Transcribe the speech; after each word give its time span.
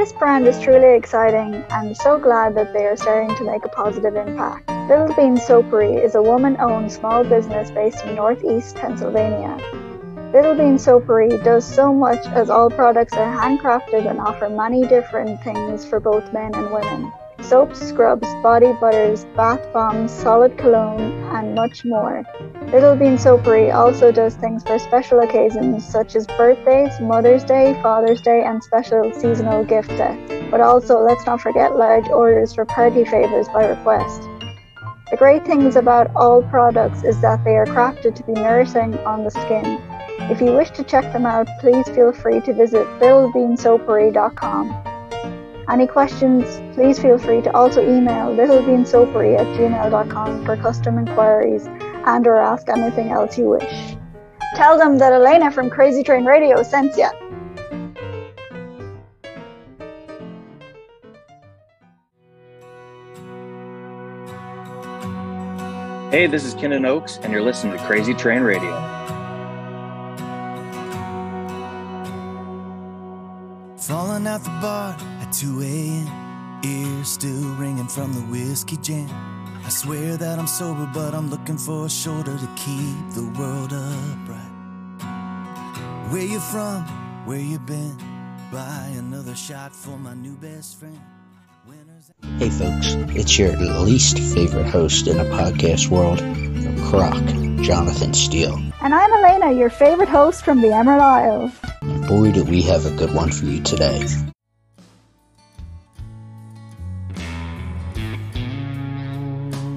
This 0.00 0.12
brand 0.12 0.46
is 0.46 0.58
truly 0.58 0.96
exciting 0.96 1.62
and 1.68 1.94
so 1.94 2.18
glad 2.18 2.54
that 2.54 2.72
they 2.72 2.86
are 2.86 2.96
starting 2.96 3.36
to 3.36 3.44
make 3.44 3.66
a 3.66 3.68
positive 3.68 4.16
impact. 4.16 4.66
Little 4.88 5.14
Bean 5.14 5.36
Soapery 5.36 6.02
is 6.02 6.14
a 6.14 6.22
woman 6.22 6.56
owned 6.58 6.90
small 6.90 7.22
business 7.22 7.70
based 7.70 8.02
in 8.06 8.14
northeast 8.14 8.76
Pennsylvania. 8.76 9.58
Little 10.32 10.54
Bean 10.54 10.78
Soapery 10.78 11.44
does 11.44 11.66
so 11.66 11.92
much 11.92 12.24
as 12.28 12.48
all 12.48 12.70
products 12.70 13.12
are 13.12 13.30
handcrafted 13.30 14.08
and 14.08 14.18
offer 14.18 14.48
many 14.48 14.86
different 14.86 15.38
things 15.42 15.84
for 15.84 16.00
both 16.00 16.32
men 16.32 16.54
and 16.54 16.72
women. 16.72 17.12
Soaps, 17.42 17.86
scrubs, 17.86 18.28
body 18.42 18.72
butters, 18.80 19.26
bath 19.36 19.70
bombs, 19.74 20.10
solid 20.10 20.56
cologne, 20.56 21.12
and 21.34 21.54
much 21.54 21.84
more. 21.84 22.24
Little 22.72 22.94
Bean 22.94 23.16
Soapery 23.16 23.74
also 23.74 24.12
does 24.12 24.36
things 24.36 24.62
for 24.62 24.78
special 24.78 25.18
occasions 25.18 25.84
such 25.84 26.14
as 26.14 26.24
birthdays, 26.28 27.00
Mother's 27.00 27.42
Day, 27.42 27.76
Father's 27.82 28.22
Day, 28.22 28.44
and 28.44 28.62
special 28.62 29.12
seasonal 29.12 29.64
gift 29.64 29.88
sets. 29.88 30.32
But 30.52 30.60
also, 30.60 31.00
let's 31.00 31.26
not 31.26 31.40
forget 31.40 31.74
large 31.74 32.08
orders 32.10 32.54
for 32.54 32.64
party 32.64 33.04
favors 33.04 33.48
by 33.48 33.66
request. 33.66 34.22
The 35.10 35.16
great 35.16 35.44
things 35.44 35.74
about 35.74 36.14
all 36.14 36.44
products 36.44 37.02
is 37.02 37.20
that 37.22 37.42
they 37.42 37.56
are 37.56 37.66
crafted 37.66 38.14
to 38.14 38.22
be 38.22 38.34
nourishing 38.34 38.96
on 38.98 39.24
the 39.24 39.32
skin. 39.32 39.80
If 40.30 40.40
you 40.40 40.52
wish 40.52 40.70
to 40.70 40.84
check 40.84 41.12
them 41.12 41.26
out, 41.26 41.48
please 41.58 41.88
feel 41.88 42.12
free 42.12 42.40
to 42.42 42.54
visit 42.54 42.86
littlebeansoapery.com. 43.00 44.84
Any 45.68 45.88
questions, 45.88 46.62
please 46.76 47.00
feel 47.00 47.18
free 47.18 47.42
to 47.42 47.52
also 47.52 47.82
email 47.82 48.28
littlebeansoapery 48.28 49.40
at 49.40 49.46
gmail.com 49.58 50.44
for 50.44 50.56
custom 50.56 50.98
inquiries 50.98 51.68
and 52.06 52.26
or 52.26 52.36
ask 52.36 52.68
anything 52.68 53.10
else 53.10 53.36
you 53.38 53.50
wish. 53.50 53.96
Tell 54.56 54.78
them 54.78 54.98
that 54.98 55.12
Elena 55.12 55.50
from 55.50 55.70
Crazy 55.70 56.02
Train 56.02 56.24
Radio 56.24 56.62
sent 56.62 56.96
you. 56.96 57.08
Hey, 66.10 66.26
this 66.26 66.44
is 66.44 66.54
Kenan 66.54 66.84
Oaks, 66.84 67.18
and 67.22 67.32
you're 67.32 67.40
listening 67.40 67.78
to 67.78 67.84
Crazy 67.84 68.14
Train 68.14 68.42
Radio. 68.42 68.72
Falling 73.76 74.26
out 74.26 74.42
the 74.42 74.50
bar 74.60 74.96
at 75.20 75.32
2 75.32 75.62
a.m. 75.62 76.60
Ears 76.64 77.08
still 77.08 77.54
ringing 77.54 77.86
from 77.86 78.12
the 78.12 78.20
whiskey 78.22 78.76
jam. 78.78 79.08
I 79.70 79.72
swear 79.72 80.16
that 80.16 80.36
I'm 80.36 80.48
sober, 80.48 80.90
but 80.92 81.14
I'm 81.14 81.30
looking 81.30 81.56
for 81.56 81.86
a 81.86 81.88
shoulder 81.88 82.36
to 82.36 82.48
keep 82.56 83.10
the 83.14 83.32
world 83.38 83.72
upright. 83.72 84.50
Where 86.10 86.24
you 86.24 86.40
from? 86.40 86.82
Where 87.24 87.38
you 87.38 87.60
been? 87.60 87.96
Buy 88.50 88.90
another 88.96 89.36
shot 89.36 89.72
for 89.72 89.96
my 89.96 90.14
new 90.14 90.34
best 90.38 90.80
friend. 90.80 91.00
Winners. 91.68 92.10
Hey 92.40 92.50
folks, 92.50 92.96
it's 93.16 93.38
your 93.38 93.52
least 93.58 94.18
favorite 94.18 94.66
host 94.66 95.06
in 95.06 95.18
the 95.18 95.24
podcast 95.26 95.86
world, 95.86 96.18
Croc, 96.88 97.22
Jonathan 97.64 98.12
Steele. 98.12 98.60
And 98.82 98.92
I'm 98.92 99.24
Elena, 99.24 99.52
your 99.52 99.70
favorite 99.70 100.08
host 100.08 100.44
from 100.44 100.62
the 100.62 100.74
Emerald 100.74 101.00
Isles. 101.00 101.52
And 101.82 102.08
boy, 102.08 102.32
do 102.32 102.42
we 102.42 102.62
have 102.62 102.86
a 102.86 102.90
good 102.96 103.14
one 103.14 103.30
for 103.30 103.44
you 103.44 103.62
today. 103.62 104.04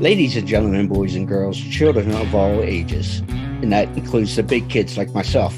Ladies 0.03 0.35
and 0.35 0.45
gentlemen, 0.45 0.89
boys 0.89 1.15
and 1.15 1.25
girls, 1.25 1.57
children 1.57 2.11
of 2.11 2.35
all 2.35 2.61
ages, 2.61 3.19
and 3.29 3.71
that 3.71 3.87
includes 3.97 4.35
the 4.35 4.43
big 4.43 4.69
kids 4.69 4.97
like 4.97 5.13
myself, 5.13 5.57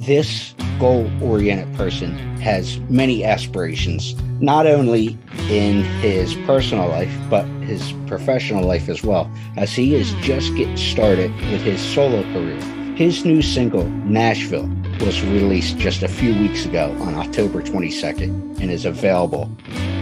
this 0.00 0.52
goal 0.80 1.08
oriented 1.22 1.72
person 1.76 2.18
has 2.40 2.80
many 2.90 3.22
aspirations, 3.22 4.20
not 4.40 4.66
only 4.66 5.16
in 5.48 5.84
his 6.02 6.34
personal 6.44 6.88
life, 6.88 7.16
but 7.30 7.44
his 7.62 7.92
professional 8.08 8.64
life 8.64 8.88
as 8.88 9.04
well, 9.04 9.30
as 9.56 9.72
he 9.72 9.94
is 9.94 10.12
just 10.14 10.52
getting 10.56 10.76
started 10.76 11.32
with 11.52 11.62
his 11.62 11.80
solo 11.80 12.24
career. 12.32 12.60
His 12.96 13.24
new 13.24 13.42
single, 13.42 13.84
Nashville, 13.84 14.68
was 15.02 15.22
released 15.22 15.78
just 15.78 16.02
a 16.02 16.08
few 16.08 16.36
weeks 16.40 16.64
ago 16.66 16.96
on 16.98 17.14
October 17.14 17.62
22nd 17.62 18.58
and 18.58 18.72
is 18.72 18.84
available 18.84 19.48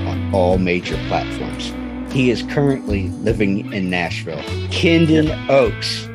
on 0.06 0.34
all 0.34 0.56
major 0.56 0.96
platforms. 1.08 1.74
He 2.16 2.30
is 2.30 2.42
currently 2.44 3.08
living 3.10 3.74
in 3.74 3.90
Nashville. 3.90 4.40
Kendon 4.70 5.28
Oaks. 5.50 6.08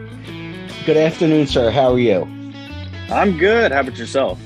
Good 0.84 0.98
afternoon, 0.98 1.46
sir. 1.46 1.70
How 1.70 1.94
are 1.94 2.00
you? 2.00 2.24
I'm 3.12 3.38
good. 3.38 3.72
How 3.72 3.82
about 3.82 4.00
yourself? 4.00 4.40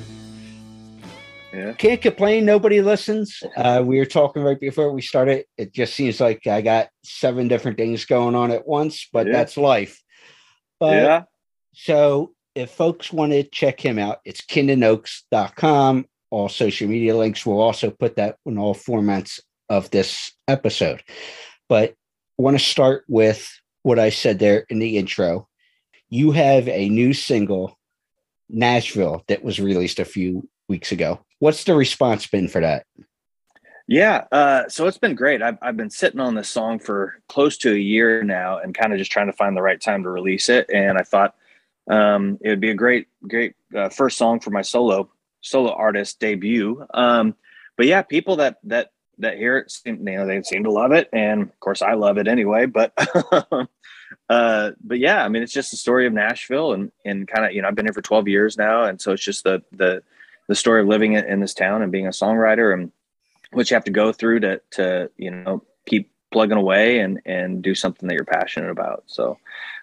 Yeah. 1.54 1.72
Can't 1.72 2.02
complain. 2.02 2.44
Nobody 2.44 2.82
listens. 2.82 3.42
Uh, 3.56 3.82
we 3.86 4.00
were 4.00 4.06
talking 4.06 4.44
right 4.44 4.60
before 4.60 4.92
we 4.92 5.02
started. 5.02 5.46
It 5.58 5.72
just 5.72 5.94
seems 5.94 6.20
like 6.20 6.46
I 6.46 6.60
got 6.60 6.90
seven 7.06 7.48
different 7.48 7.78
things 7.78 8.04
going 8.04 8.36
on 8.36 8.52
at 8.52 8.68
once, 8.68 9.08
but 9.14 9.26
Yeah. 9.26 9.32
that's 9.32 9.56
life. 9.56 10.02
But 10.82 10.96
yeah. 11.04 11.24
so 11.72 12.34
if 12.54 12.70
folks 12.72 13.14
want 13.14 13.32
to 13.32 13.44
check 13.44 13.80
him 13.80 13.98
out, 13.98 14.18
it's 14.26 14.42
kindanoaks.com. 14.42 16.06
All 16.32 16.50
social 16.50 16.90
media 16.90 17.16
links. 17.16 17.46
We'll 17.46 17.62
also 17.62 17.92
put 17.92 18.18
that 18.18 18.36
in 18.46 18.58
all 18.58 18.76
formats 18.76 19.40
of 19.70 19.90
this 19.92 20.32
episode. 20.48 21.04
But 21.70 21.96
I 22.38 22.42
want 22.42 22.58
to 22.58 22.64
start 22.64 23.06
with 23.08 23.50
what 23.84 24.00
I 24.00 24.10
said 24.10 24.40
there 24.40 24.66
in 24.70 24.80
the 24.80 24.98
intro. 24.98 25.48
You 26.10 26.32
have 26.32 26.68
a 26.68 26.90
new 26.90 27.14
single, 27.14 27.78
Nashville, 28.50 29.24
that 29.28 29.44
was 29.44 29.60
released 29.60 30.00
a 30.00 30.06
few 30.06 30.48
weeks 30.68 30.92
ago. 30.92 31.20
What's 31.40 31.64
the 31.64 31.76
response 31.76 32.28
been 32.28 32.48
for 32.48 32.62
that? 32.62 32.86
Yeah, 33.88 34.26
uh, 34.32 34.68
so 34.68 34.88
it's 34.88 34.98
been 34.98 35.14
great. 35.14 35.44
I've 35.44 35.60
I've 35.62 35.78
been 35.78 35.92
sitting 35.92 36.20
on 36.20 36.34
this 36.34 36.50
song 36.50 36.80
for 36.80 37.22
close 37.30 37.58
to 37.60 37.72
a 37.72 37.78
year 37.78 38.24
now, 38.24 38.58
and 38.58 38.74
kind 38.74 38.92
of 38.92 38.98
just 38.98 39.12
trying 39.12 39.28
to 39.28 39.34
find 39.34 39.56
the 39.56 39.62
right 39.62 39.80
time 39.80 40.02
to 40.04 40.10
release 40.10 40.50
it. 40.50 40.68
And 40.74 40.98
I 40.98 41.04
thought 41.04 41.36
um, 41.88 42.40
it 42.42 42.50
would 42.50 42.62
be 42.62 42.72
a 42.72 42.76
great, 42.76 43.08
great 43.28 43.54
uh, 43.76 43.90
first 43.90 44.18
song 44.18 44.40
for 44.40 44.50
my 44.50 44.64
solo 44.64 45.12
solo 45.42 45.72
artist 45.72 46.20
debut. 46.20 46.84
Um, 46.94 47.36
but 47.78 47.86
yeah, 47.86 48.02
people 48.02 48.38
that 48.38 48.58
that 48.64 48.90
that 49.20 49.38
hear 49.38 49.58
it, 49.58 49.72
seem, 49.72 50.08
you 50.08 50.18
know, 50.18 50.26
they 50.26 50.42
seem 50.44 50.64
to 50.64 50.72
love 50.72 50.92
it, 50.92 51.10
and 51.14 51.44
of 51.44 51.60
course, 51.60 51.82
I 51.82 51.94
love 51.94 52.18
it 52.18 52.28
anyway. 52.28 52.66
But 52.66 52.94
uh, 54.30 54.72
but 54.84 55.00
yeah, 55.00 55.24
I 55.24 55.30
mean, 55.30 55.44
it's 55.44 55.54
just 55.54 55.72
the 55.72 55.78
story 55.78 56.08
of 56.08 56.14
Nashville, 56.14 56.74
and 56.74 56.92
and 57.04 57.28
kind 57.28 57.46
of 57.46 57.54
you 57.54 57.62
know, 57.62 57.68
I've 57.68 57.76
been 57.76 57.86
here 57.86 57.94
for 57.94 58.02
twelve 58.02 58.28
years 58.28 58.58
now, 58.58 58.84
and 58.84 59.00
so 59.00 59.12
it's 59.12 59.24
just 59.24 59.44
the 59.44 59.64
the 59.72 60.04
the 60.48 60.56
story 60.56 60.82
of 60.82 60.88
living 60.88 61.14
in, 61.14 61.26
in 61.26 61.40
this 61.40 61.54
town 61.54 61.82
and 61.82 61.92
being 61.92 62.08
a 62.08 62.12
songwriter 62.12 62.74
and 62.74 62.92
what 63.52 63.70
you 63.70 63.76
have 63.76 63.86
to 63.86 63.92
go 63.92 64.12
through 64.12 64.42
to 64.42 64.62
to 64.72 65.10
you 65.18 65.32
know 65.32 65.64
keep 65.86 66.12
plugging 66.32 66.58
away 66.58 67.00
and 67.00 67.22
and 67.26 67.62
do 67.64 67.74
something 67.74 68.08
that 68.08 68.16
you're 68.16 68.26
passionate 68.26 68.70
about 68.70 69.04
so 69.08 69.38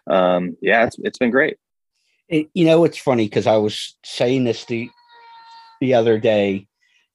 um 0.06 0.56
yeah 0.60 0.84
it's 0.84 0.98
it's 0.98 1.18
been 1.18 1.30
great 1.30 1.56
It, 2.28 2.48
you 2.54 2.64
know, 2.64 2.84
it's 2.84 2.98
funny 2.98 3.26
because 3.26 3.46
I 3.46 3.56
was 3.56 3.96
saying 4.04 4.44
this 4.44 4.64
the 4.64 4.90
the 5.80 5.94
other 5.94 6.18
day 6.18 6.68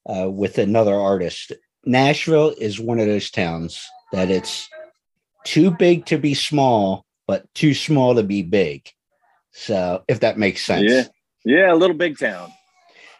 uh, 0.06 0.30
with 0.30 0.58
another 0.58 0.94
artist. 0.94 1.54
Nashville 1.88 2.54
is 2.57 2.80
one 2.80 3.00
of 3.00 3.07
those 3.07 3.31
towns 3.31 3.88
that 4.12 4.30
it's 4.30 4.69
too 5.45 5.72
big 5.72 6.06
to 6.07 6.18
be 6.18 6.34
small, 6.34 7.06
but 7.28 7.51
too 7.54 7.74
small 7.74 8.16
to 8.16 8.24
be 8.24 8.44
big. 8.44 8.89
So, 9.51 10.04
if 10.07 10.19
that 10.19 10.38
makes 10.38 10.66
sense, 10.66 10.92
yeah 10.92 11.04
yeah 11.45 11.74
a 11.74 11.75
little 11.75 11.95
big 11.95 12.18
town 12.18 12.51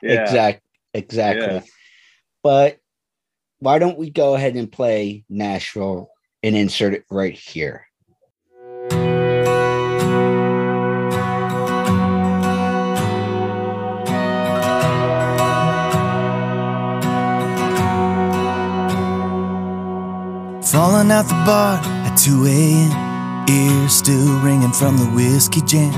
yeah 0.02 0.22
exact, 0.22 0.62
exactly. 0.94 1.46
Yeah. 1.46 1.62
But 2.44 2.80
why 3.60 3.80
don't 3.80 3.98
we 3.98 4.10
go 4.10 4.36
ahead 4.36 4.56
and 4.56 4.72
play 4.72 5.26
Nashville 5.30 6.10
and 6.44 6.56
insert 6.56 6.94
it 6.94 7.06
right 7.10 7.34
here? 7.34 7.87
Falling 20.78 21.10
out 21.10 21.26
the 21.26 21.34
bar 21.44 21.82
at 22.06 22.16
2 22.18 22.46
a.m. 22.46 23.50
Ears 23.50 23.94
still 23.94 24.40
ringing 24.42 24.72
from 24.72 24.96
the 24.96 25.08
whiskey 25.08 25.60
jam. 25.62 25.92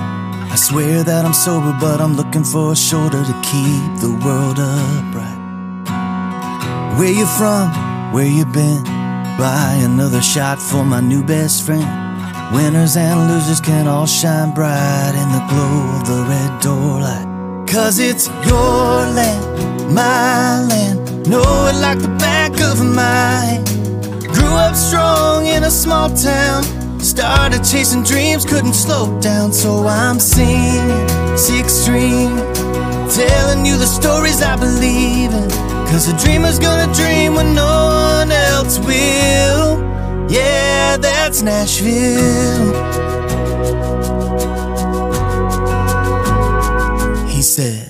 I 0.50 0.56
swear 0.56 1.04
that 1.04 1.26
I'm 1.26 1.34
sober, 1.34 1.76
but 1.82 2.00
I'm 2.00 2.16
looking 2.16 2.46
for 2.46 2.72
a 2.72 2.76
shoulder 2.78 3.22
to 3.22 3.34
keep 3.44 4.00
the 4.00 4.18
world 4.24 4.58
upright. 4.58 5.38
Where 6.98 7.12
you 7.12 7.26
from? 7.26 7.68
Where 8.14 8.26
you 8.26 8.46
been? 8.46 8.86
Buy 9.38 9.82
another 9.84 10.22
shot 10.22 10.62
for 10.62 10.86
my 10.86 11.02
new 11.02 11.26
best 11.26 11.66
friend. 11.66 11.84
Winners 12.56 12.96
and 12.96 13.28
losers 13.30 13.60
can 13.60 13.86
all 13.86 14.08
shine 14.08 14.54
bright 14.54 15.12
in 15.14 15.30
the 15.36 15.44
glow 15.52 16.00
of 16.00 16.08
the 16.08 16.24
red 16.32 16.62
door 16.62 17.02
light. 17.02 17.28
Cause 17.68 18.00
it's 18.00 18.28
your 18.48 19.04
land, 19.12 19.94
my 19.94 20.62
land. 20.70 21.28
Know 21.28 21.68
it 21.68 21.76
like 21.82 22.00
the 22.00 22.16
back 22.18 22.54
of 22.62 22.80
my 22.82 23.42
hand. 23.44 23.79
Grew 24.34 24.56
up 24.56 24.76
strong 24.76 25.48
in 25.48 25.64
a 25.64 25.72
small 25.72 26.10
town. 26.10 26.64
Started 27.00 27.64
chasing 27.64 28.04
dreams, 28.04 28.46
couldn't 28.46 28.74
slow 28.74 29.20
down. 29.22 29.52
So 29.54 29.88
I'm 29.88 30.20
singing, 30.20 31.08
six 31.38 31.74
string, 31.74 32.30
telling 33.10 33.66
you 33.66 33.78
the 33.78 33.88
stories 33.88 34.42
I 34.42 34.56
believe 34.56 35.32
in. 35.32 35.50
Cause 35.90 36.08
a 36.08 36.18
dreamer's 36.24 36.60
gonna 36.60 36.94
dream 36.94 37.34
when 37.36 37.56
no 37.56 37.66
one 37.66 38.32
else 38.32 38.78
will. 38.80 39.80
Yeah, 40.30 40.98
that's 40.98 41.42
Nashville. 41.42 42.70
He 47.28 47.42
said, 47.42 47.89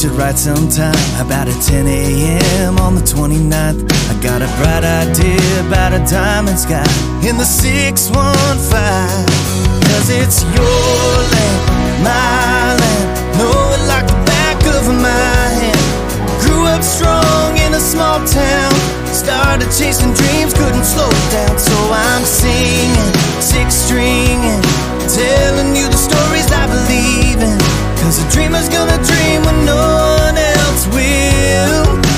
should 0.00 0.12
write 0.12 0.38
sometime 0.38 0.96
about 1.20 1.46
at 1.46 1.60
10 1.60 1.86
a.m. 1.86 2.78
on 2.78 2.94
the 2.94 3.02
29th. 3.02 3.84
I 4.08 4.14
got 4.24 4.40
a 4.40 4.48
bright 4.56 4.80
idea 4.80 5.44
about 5.68 5.92
a 5.92 6.00
diamond 6.08 6.58
sky 6.58 6.88
in 7.20 7.36
the 7.36 7.44
615. 7.44 8.08
Cause 9.92 10.08
it's 10.08 10.40
your 10.56 11.04
land, 11.36 11.60
my 12.00 12.80
land. 12.80 13.08
Know 13.36 13.52
it 13.76 13.82
like 13.92 14.08
the 14.08 14.16
back 14.24 14.56
of 14.72 14.88
my 14.88 15.44
hand. 15.60 15.84
Grew 16.48 16.64
up 16.64 16.80
strong 16.80 17.60
in 17.60 17.76
a 17.76 17.82
small 17.92 18.24
town. 18.24 18.72
Started 19.12 19.68
chasing 19.68 20.16
dreams, 20.16 20.56
couldn't 20.56 20.88
slow 20.88 21.12
down. 21.28 21.58
So 21.60 21.76
I'm 21.92 22.24
singing, 22.24 23.12
six 23.44 23.74
stringing, 23.76 24.64
telling 25.14 25.74
you 25.74 25.88
the 25.88 25.96
stories 25.96 26.46
I 26.52 26.66
believe 26.66 27.40
in. 27.42 27.58
Cause 27.98 28.22
a 28.22 28.30
dreamer's 28.30 28.68
gonna 28.68 28.98
dream 29.02 29.42
when 29.42 29.64
no 29.64 29.76
one 29.76 30.36
else 30.36 30.86
will. 30.88 32.09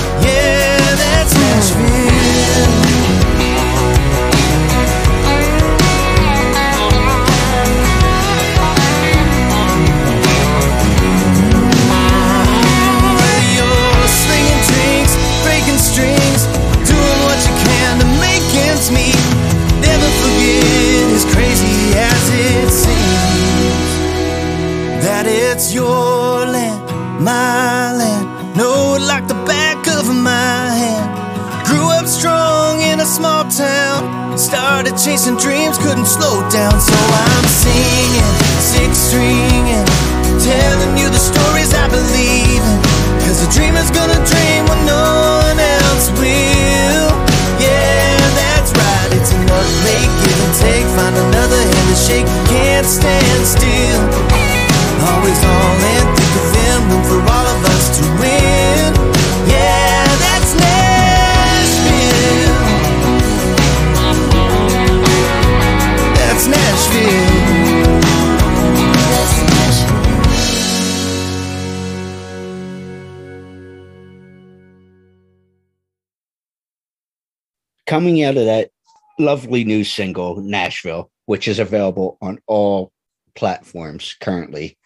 Coming 77.93 78.23
out 78.23 78.39
of 78.39 78.47
that 78.47 78.71
lovely 79.19 79.65
new 79.65 79.85
single, 79.85 80.37
Nashville, 80.37 81.11
which 81.27 81.47
is 81.47 81.59
available 81.59 82.17
on 82.23 82.39
all 82.47 82.91
platforms 83.35 84.17
currently. 84.19 84.79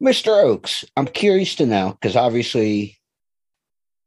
Mr. 0.00 0.40
Oaks, 0.40 0.84
I'm 0.96 1.06
curious 1.06 1.56
to 1.56 1.66
know 1.66 1.98
because 2.00 2.14
obviously 2.14 3.00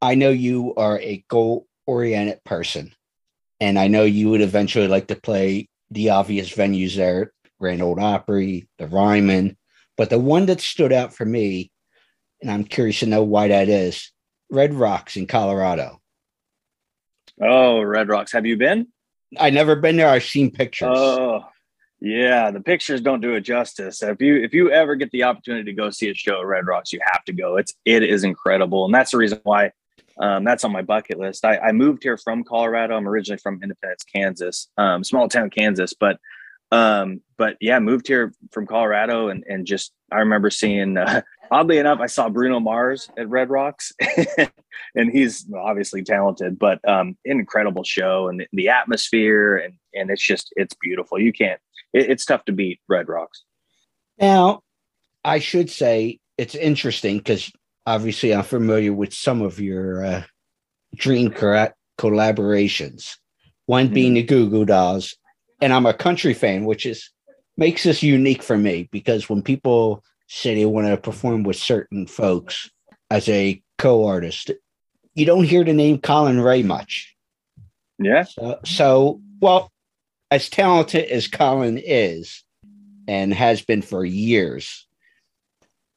I 0.01 0.15
know 0.15 0.29
you 0.29 0.73
are 0.75 0.97
a 1.01 1.25
goal 1.27 1.67
oriented 1.85 2.41
person, 2.45 2.93
and 3.59 3.77
I 3.77 3.89
know 3.89 4.05
you 4.05 4.29
would 4.29 4.39
eventually 4.39 4.87
like 4.87 5.07
to 5.07 5.17
play 5.17 5.67
the 5.91 6.11
obvious 6.11 6.49
venues 6.49 6.95
there 6.95 7.33
Grand 7.59 7.81
Old 7.81 7.99
Opry, 7.99 8.69
the 8.77 8.87
Ryman, 8.87 9.57
but 9.97 10.09
the 10.09 10.17
one 10.17 10.45
that 10.45 10.61
stood 10.61 10.93
out 10.93 11.13
for 11.13 11.25
me 11.25 11.71
and 12.41 12.49
I'm 12.49 12.63
curious 12.63 13.01
to 13.01 13.05
know 13.05 13.23
why 13.23 13.49
that 13.49 13.67
is. 13.67 14.13
Red 14.49 14.73
Rocks 14.73 15.17
in 15.17 15.27
Colorado. 15.27 15.99
Oh, 17.45 17.81
Red 17.81 18.09
Rocks. 18.09 18.31
Have 18.31 18.45
you 18.45 18.57
been? 18.57 18.87
I 19.37 19.49
never 19.49 19.75
been 19.75 19.97
there. 19.97 20.09
I've 20.09 20.23
seen 20.23 20.51
pictures. 20.51 20.89
Oh, 20.91 21.45
yeah. 21.99 22.51
The 22.51 22.61
pictures 22.61 23.01
don't 23.01 23.21
do 23.21 23.33
it 23.33 23.41
justice. 23.41 24.01
If 24.03 24.21
you 24.21 24.37
if 24.37 24.53
you 24.53 24.71
ever 24.71 24.95
get 24.95 25.11
the 25.11 25.23
opportunity 25.23 25.65
to 25.65 25.73
go 25.73 25.89
see 25.89 26.09
a 26.09 26.13
show 26.13 26.39
at 26.39 26.45
Red 26.45 26.67
Rocks, 26.67 26.93
you 26.93 26.99
have 27.03 27.23
to 27.25 27.33
go. 27.33 27.57
It's 27.57 27.73
it 27.85 28.03
is 28.03 28.23
incredible, 28.23 28.85
and 28.85 28.93
that's 28.93 29.11
the 29.11 29.17
reason 29.17 29.39
why 29.43 29.71
um, 30.19 30.43
that's 30.43 30.63
on 30.63 30.71
my 30.71 30.83
bucket 30.83 31.17
list. 31.17 31.43
I, 31.43 31.57
I, 31.57 31.71
moved 31.71 32.03
here 32.03 32.17
from 32.17 32.43
Colorado. 32.43 32.95
I'm 32.95 33.07
originally 33.07 33.39
from 33.39 33.63
Independence, 33.63 34.03
Kansas, 34.03 34.69
um, 34.77 35.03
small 35.03 35.27
town 35.27 35.49
Kansas, 35.49 35.95
but 35.99 36.19
um, 36.71 37.21
but 37.37 37.57
yeah, 37.59 37.79
moved 37.79 38.07
here 38.07 38.31
from 38.51 38.67
Colorado, 38.67 39.29
and 39.29 39.43
and 39.49 39.65
just 39.65 39.91
I 40.11 40.19
remember 40.19 40.49
seeing. 40.49 40.97
Uh, 40.97 41.21
oddly 41.51 41.77
enough, 41.77 41.99
I 41.99 42.07
saw 42.07 42.29
Bruno 42.29 42.59
Mars 42.59 43.09
at 43.17 43.29
Red 43.29 43.49
Rocks, 43.49 43.91
and 44.95 45.11
he's 45.11 45.45
obviously 45.55 46.03
talented, 46.03 46.57
but 46.57 46.87
um, 46.87 47.17
incredible 47.25 47.83
show 47.83 48.27
and 48.27 48.45
the, 48.51 48.69
atmosphere, 48.69 49.57
and 49.57 49.73
and 49.93 50.09
it's 50.09 50.23
just 50.23 50.53
it's 50.55 50.75
beautiful. 50.75 51.19
You 51.19 51.33
can't. 51.33 51.59
It, 51.93 52.09
it's 52.09 52.25
tough 52.25 52.45
to 52.45 52.51
beat 52.51 52.79
Red 52.87 53.09
Rocks. 53.09 53.43
Now, 54.19 54.61
I 55.23 55.39
should 55.39 55.69
say 55.69 56.19
it's 56.37 56.55
interesting 56.55 57.17
because 57.17 57.51
obviously 57.85 58.33
I'm 58.33 58.43
familiar 58.43 58.93
with 58.93 59.13
some 59.13 59.41
of 59.41 59.59
your 59.59 60.05
uh, 60.05 60.23
dream 60.95 61.31
collaborations. 61.31 63.17
One 63.65 63.85
mm-hmm. 63.85 63.93
being 63.93 64.13
the 64.15 64.23
Goo 64.23 64.49
Goo 64.49 64.65
Dolls, 64.65 65.15
and 65.61 65.73
I'm 65.73 65.85
a 65.85 65.93
country 65.93 66.33
fan, 66.33 66.65
which 66.65 66.85
is 66.85 67.09
makes 67.55 67.83
this 67.83 68.01
unique 68.01 68.41
for 68.41 68.57
me 68.57 68.89
because 68.91 69.29
when 69.29 69.41
people 69.41 70.03
say 70.33 70.55
they 70.55 70.65
want 70.65 70.87
to 70.87 70.97
perform 70.97 71.43
with 71.43 71.55
certain 71.55 72.07
folks 72.07 72.71
as 73.11 73.29
a 73.29 73.61
co-artist, 73.77 74.51
you 75.13 75.25
don't 75.25 75.43
hear 75.43 75.63
the 75.63 75.73
name 75.73 75.99
Collin 75.99 76.41
Raye 76.41 76.63
much. 76.63 77.15
Yeah. 77.99 78.23
So, 78.23 78.59
so 78.65 79.21
well, 79.39 79.71
as 80.31 80.49
talented 80.49 81.05
as 81.05 81.27
Collin 81.27 81.79
is, 81.83 82.43
and 83.07 83.33
has 83.33 83.61
been 83.61 83.81
for 83.81 84.03
years, 84.03 84.87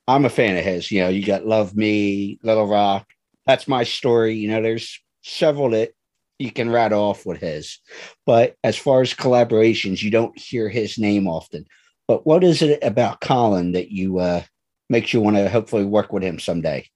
I'm 0.06 0.24
a 0.24 0.30
fan 0.30 0.56
of 0.56 0.64
his. 0.64 0.90
You 0.90 1.02
know, 1.02 1.08
you 1.08 1.24
got 1.24 1.46
Love 1.46 1.74
Me, 1.74 2.38
Little 2.42 2.66
Rock. 2.66 3.06
That's 3.46 3.68
my 3.68 3.84
story. 3.84 4.34
You 4.34 4.50
know, 4.50 4.60
there's 4.60 5.00
several 5.22 5.70
that 5.70 5.92
you 6.38 6.50
can 6.50 6.68
rattle 6.68 7.00
off 7.02 7.24
with 7.24 7.38
his. 7.38 7.78
But 8.26 8.56
as 8.62 8.76
far 8.76 9.00
as 9.00 9.14
collaborations, 9.14 10.02
you 10.02 10.10
don't 10.10 10.38
hear 10.38 10.68
his 10.68 10.98
name 10.98 11.26
often. 11.26 11.64
But 12.08 12.26
what 12.26 12.44
is 12.44 12.62
it 12.62 12.78
about 12.82 13.20
Collin 13.20 13.72
that 13.72 13.90
you 13.90 14.18
uh 14.18 14.42
makes 14.88 15.12
you 15.12 15.20
want 15.20 15.36
to 15.36 15.48
hopefully 15.48 15.84
work 15.84 16.12
with 16.12 16.22
him 16.22 16.38
someday? 16.38 16.88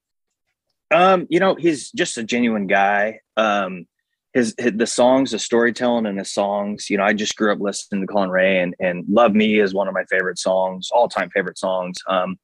Um, 0.93 1.27
you 1.31 1.41
know, 1.41 1.55
he's 1.55 1.91
just 1.91 2.19
a 2.19 2.25
genuine 2.25 2.67
guy. 2.67 3.21
Um, 3.37 3.87
his, 4.33 4.55
his, 4.59 4.73
the 4.77 4.87
songs, 4.87 5.33
the 5.33 5.39
storytelling 5.39 6.07
and 6.07 6.19
the 6.19 6.25
songs. 6.25 6.89
You 6.89 6.99
know, 6.99 7.05
I 7.05 7.13
just 7.13 7.37
grew 7.37 7.53
up 7.53 7.61
listening 7.61 8.01
to 8.01 8.07
Collin 8.07 8.31
Raye, 8.31 8.61
and 8.61 8.75
and 8.79 9.05
"Love 9.09 9.35
Me" 9.35 9.59
is 9.59 9.75
one 9.75 9.89
of 9.89 9.95
my 9.95 10.05
favorite 10.05 10.39
songs, 10.39 10.91
all 10.93 11.09
time 11.09 11.31
favorite 11.31 11.59
songs. 11.59 11.99
Um, 12.09 12.39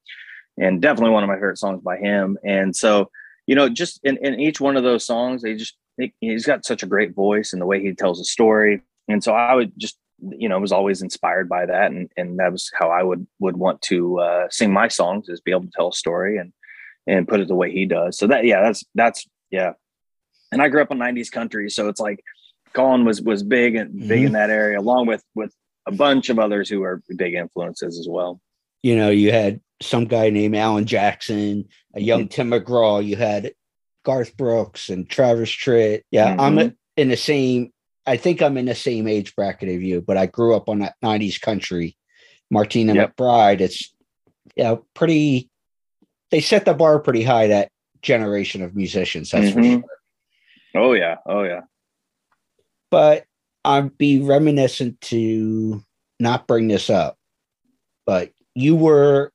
and 0.59 0.81
definitely 0.81 1.13
one 1.13 1.23
of 1.23 1.29
my 1.29 1.37
favorite 1.37 1.59
songs 1.59 1.83
by 1.83 1.99
him. 1.99 2.39
And 2.45 2.75
so, 2.75 3.11
you 3.47 3.55
know, 3.55 3.69
just 3.69 4.01
in, 4.03 4.17
in 4.19 4.41
each 4.41 4.61
one 4.61 4.77
of 4.77 4.83
those 4.83 5.05
songs, 5.05 5.43
they 5.43 5.55
just 5.55 5.77
he's 6.21 6.47
got 6.47 6.65
such 6.65 6.83
a 6.83 6.87
great 6.87 7.15
voice 7.15 7.53
and 7.53 7.61
the 7.61 7.67
way 7.67 7.81
he 7.81 7.95
tells 7.95 8.21
a 8.21 8.25
story. 8.25 8.83
And 9.09 9.23
so 9.23 9.33
I 9.33 9.55
would 9.55 9.73
just, 9.79 9.99
you 10.21 10.49
know, 10.49 10.59
was 10.59 10.73
always 10.73 11.03
inspired 11.03 11.49
by 11.49 11.67
that, 11.67 11.91
and 11.91 12.11
and 12.17 12.39
that 12.39 12.53
was 12.53 12.71
how 12.75 12.91
I 12.91 13.03
would 13.03 13.27
would 13.39 13.57
want 13.57 13.83
to 13.83 14.19
uh, 14.21 14.47
sing 14.51 14.73
my 14.73 14.89
songs 14.89 15.29
is 15.29 15.41
be 15.41 15.51
able 15.51 15.63
to 15.63 15.71
tell 15.75 15.89
a 15.89 15.93
story 15.93 16.39
and 16.39 16.53
and 17.07 17.29
put 17.29 17.41
it 17.41 17.49
the 17.49 17.55
way 17.55 17.71
he 17.71 17.87
does. 17.87 18.19
So 18.19 18.27
that 18.29 18.45
yeah, 18.45 18.63
that's 18.63 18.85
that's 18.95 19.27
yeah. 19.51 19.73
And 20.53 20.63
I 20.63 20.69
grew 20.69 20.83
up 20.83 20.91
in 20.91 20.99
'90s 20.99 21.31
country, 21.31 21.71
so 21.71 21.89
it's 21.89 22.01
like 22.01 22.23
Collin 22.73 23.05
was 23.05 23.21
was 23.21 23.43
big 23.43 23.75
and 23.75 23.93
big 24.01 24.19
mm-hmm. 24.19 24.27
in 24.27 24.33
that 24.33 24.51
area, 24.51 24.79
along 24.79 25.07
with 25.07 25.23
with 25.35 25.53
a 25.87 25.93
bunch 25.93 26.29
of 26.29 26.39
others 26.39 26.69
who 26.69 26.83
are 26.83 27.03
big 27.17 27.35
influences 27.35 27.99
as 27.99 28.09
well. 28.09 28.41
You 28.83 28.97
know, 28.97 29.11
you 29.11 29.33
had 29.33 29.61
some 29.83 30.07
guy 30.07 30.31
named 30.31 30.57
Alan 30.57 30.87
Jackson, 30.87 31.69
a 31.95 32.01
young 32.01 32.23
mm-hmm. 32.23 32.29
Tim 32.29 32.51
McGraw. 32.51 33.05
You 33.05 33.17
had 33.17 33.53
Garth 34.05 34.37
Brooks 34.37 34.89
and 34.89 35.09
Travis 35.09 35.51
Tritt. 35.51 36.03
Yeah, 36.11 36.31
mm-hmm. 36.31 36.41
I'm 36.41 36.77
in 36.97 37.09
the 37.09 37.17
same. 37.17 37.73
I 38.07 38.17
think 38.17 38.41
I'm 38.41 38.57
in 38.57 38.67
the 38.67 38.75
same 38.75 39.07
age 39.09 39.35
bracket 39.35 39.69
of 39.69 39.83
you, 39.83 40.01
but 40.01 40.17
I 40.17 40.27
grew 40.27 40.55
up 40.55 40.69
on 40.69 40.81
that 40.81 40.95
'90s 41.03 41.41
country. 41.41 41.97
Martina 42.51 42.95
yep. 42.95 43.17
McBride. 43.17 43.61
It's 43.61 43.93
yeah, 44.55 44.77
pretty. 44.95 45.51
They 46.31 46.41
set 46.41 46.65
the 46.65 46.75
bar 46.75 46.99
pretty 47.01 47.23
high. 47.23 47.49
That 47.49 47.71
generation 48.03 48.63
of 48.63 48.77
musicians. 48.77 49.31
That's 49.31 49.47
mm-hmm. 49.47 49.81
for 49.81 49.89
sure. 50.75 50.85
Oh 50.85 50.93
yeah, 50.93 51.17
oh 51.27 51.43
yeah. 51.43 51.63
But 52.91 53.25
I'd 53.65 53.99
be 53.99 54.23
reminiscent 54.23 55.01
to 55.03 55.83
not 56.21 56.47
bring 56.47 56.69
this 56.69 56.89
up, 56.89 57.17
but 58.07 58.31
you 58.55 58.77
were 58.77 59.33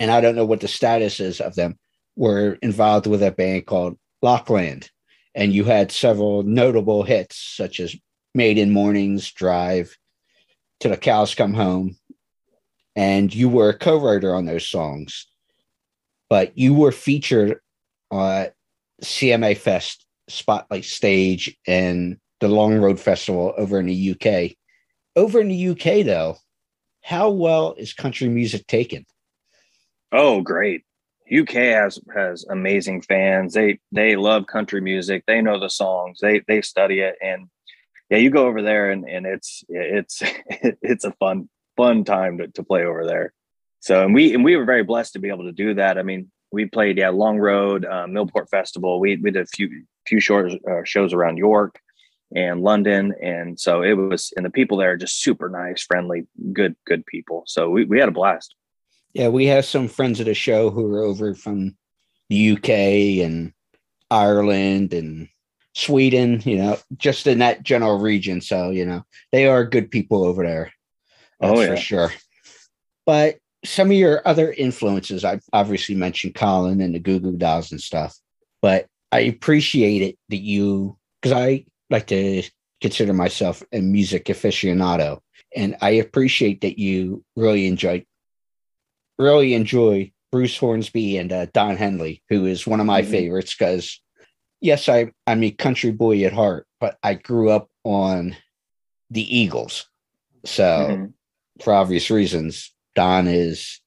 and 0.00 0.10
I 0.10 0.22
don't 0.22 0.34
know 0.34 0.46
what 0.46 0.60
the 0.60 0.68
status 0.68 1.20
is 1.20 1.40
of 1.40 1.54
them, 1.54 1.78
were 2.16 2.58
involved 2.62 3.06
with 3.06 3.22
a 3.22 3.30
band 3.30 3.66
called 3.66 3.98
Lockland. 4.22 4.90
And 5.34 5.52
you 5.52 5.64
had 5.64 5.92
several 5.92 6.42
notable 6.42 7.02
hits, 7.04 7.36
such 7.36 7.78
as 7.78 7.94
Maiden 8.34 8.70
Mornings, 8.70 9.30
Drive, 9.32 9.96
Till 10.78 10.90
the 10.90 10.96
Cows 10.96 11.34
Come 11.34 11.54
Home. 11.54 11.96
And 12.96 13.34
you 13.34 13.48
were 13.48 13.70
a 13.70 13.78
co 13.78 13.98
writer 13.98 14.34
on 14.34 14.46
those 14.46 14.66
songs. 14.66 15.26
But 16.28 16.56
you 16.56 16.74
were 16.74 16.92
featured 16.92 17.60
at 18.12 18.54
CMA 19.02 19.56
Fest 19.56 20.06
Spotlight 20.28 20.84
Stage 20.84 21.56
and 21.66 22.18
the 22.40 22.48
Long 22.48 22.78
Road 22.78 22.98
Festival 23.00 23.54
over 23.56 23.78
in 23.78 23.86
the 23.86 24.10
UK. 24.12 24.56
Over 25.16 25.40
in 25.40 25.48
the 25.48 25.68
UK, 25.68 26.04
though, 26.04 26.36
how 27.02 27.30
well 27.30 27.74
is 27.76 27.92
country 27.92 28.28
music 28.28 28.66
taken? 28.66 29.06
Oh, 30.12 30.40
great. 30.40 30.82
UK 31.32 31.52
has 31.52 32.00
has 32.14 32.44
amazing 32.50 33.02
fans. 33.02 33.54
They 33.54 33.78
they 33.92 34.16
love 34.16 34.46
country 34.46 34.80
music. 34.80 35.24
They 35.26 35.40
know 35.40 35.60
the 35.60 35.70
songs. 35.70 36.18
They 36.20 36.42
they 36.48 36.60
study 36.60 37.00
it 37.00 37.14
and 37.22 37.48
yeah, 38.10 38.18
you 38.18 38.30
go 38.30 38.46
over 38.46 38.60
there 38.60 38.90
and 38.90 39.08
and 39.08 39.24
it's 39.24 39.64
it's 39.68 40.20
it's 40.82 41.04
a 41.04 41.12
fun 41.12 41.48
fun 41.76 42.04
time 42.04 42.38
to, 42.38 42.48
to 42.48 42.62
play 42.62 42.84
over 42.84 43.06
there. 43.06 43.32
So 43.78 44.04
and 44.04 44.12
we 44.12 44.34
and 44.34 44.44
we 44.44 44.56
were 44.56 44.64
very 44.64 44.82
blessed 44.82 45.14
to 45.14 45.20
be 45.20 45.28
able 45.28 45.44
to 45.44 45.52
do 45.52 45.74
that. 45.74 45.96
I 45.96 46.02
mean, 46.02 46.30
we 46.52 46.66
played 46.66 46.98
yeah 46.98 47.10
Long 47.10 47.38
Road, 47.38 47.84
uh, 47.84 48.06
Millport 48.06 48.50
Festival. 48.50 49.00
We 49.00 49.16
we 49.16 49.30
did 49.30 49.42
a 49.42 49.46
few 49.46 49.84
few 50.06 50.20
short 50.20 50.52
uh, 50.52 50.82
shows 50.84 51.14
around 51.14 51.38
York 51.38 51.80
and 52.34 52.62
London, 52.62 53.14
and 53.22 53.58
so 53.58 53.82
it 53.82 53.94
was 53.94 54.32
and 54.36 54.44
the 54.44 54.50
people 54.50 54.78
there 54.78 54.92
are 54.92 54.96
just 54.96 55.22
super 55.22 55.48
nice, 55.48 55.82
friendly, 55.82 56.26
good 56.52 56.74
good 56.86 57.06
people. 57.06 57.44
So 57.46 57.70
we 57.70 57.84
we 57.84 58.00
had 58.00 58.08
a 58.08 58.12
blast. 58.12 58.54
Yeah, 59.12 59.28
we 59.28 59.46
have 59.46 59.64
some 59.64 59.88
friends 59.88 60.20
at 60.20 60.26
the 60.26 60.34
show 60.34 60.70
who 60.70 60.92
are 60.94 61.02
over 61.02 61.34
from 61.34 61.76
the 62.28 62.52
UK 62.52 63.24
and 63.24 63.52
Ireland 64.08 64.94
and 64.94 65.28
Sweden, 65.74 66.42
you 66.44 66.56
know, 66.56 66.78
just 66.96 67.26
in 67.26 67.38
that 67.38 67.62
general 67.62 67.98
region. 67.98 68.40
So, 68.40 68.70
you 68.70 68.84
know, 68.84 69.04
they 69.32 69.46
are 69.46 69.64
good 69.64 69.90
people 69.90 70.24
over 70.24 70.42
there. 70.44 70.72
That's 71.40 71.58
oh, 71.58 71.60
yeah. 71.60 71.68
for 71.68 71.76
sure. 71.76 72.12
But 73.06 73.36
some 73.64 73.88
of 73.88 73.96
your 73.96 74.26
other 74.26 74.52
influences, 74.52 75.24
I 75.24 75.40
obviously 75.52 75.94
mentioned 75.94 76.34
Collin 76.34 76.80
and 76.80 76.94
the 76.94 76.98
Goo 76.98 77.20
Goo 77.20 77.36
Dolls 77.36 77.72
and 77.72 77.80
stuff, 77.80 78.16
but 78.62 78.86
I 79.12 79.20
appreciate 79.20 80.02
it 80.02 80.18
that 80.28 80.40
you, 80.40 80.96
because 81.20 81.36
I 81.36 81.64
like 81.90 82.06
to 82.08 82.42
consider 82.80 83.12
myself 83.12 83.62
a 83.72 83.80
music 83.80 84.26
aficionado, 84.26 85.20
and 85.54 85.76
I 85.80 85.90
appreciate 85.90 86.62
that 86.62 86.78
you 86.78 87.24
really 87.36 87.66
enjoyed 87.66 88.06
really 89.18 89.52
enjoy 89.52 90.10
Bruce 90.32 90.56
Hornsby 90.56 91.18
and 91.18 91.32
uh, 91.32 91.46
Don 91.52 91.76
Henley, 91.76 92.22
who 92.28 92.46
is 92.46 92.66
one 92.66 92.80
of 92.80 92.86
my 92.86 93.02
mm-hmm. 93.02 93.10
favorites 93.10 93.54
because, 93.56 94.00
yes, 94.60 94.88
I, 94.88 95.12
I'm 95.26 95.42
a 95.42 95.50
country 95.50 95.90
boy 95.90 96.24
at 96.24 96.32
heart, 96.32 96.66
but 96.78 96.98
I 97.02 97.14
grew 97.14 97.50
up 97.50 97.68
on 97.84 98.36
the 99.10 99.38
Eagles. 99.38 99.86
So, 100.44 100.64
mm-hmm. 100.64 101.62
for 101.62 101.72
obvious 101.72 102.10
reasons, 102.10 102.72
Don 102.94 103.26
is, 103.26 103.80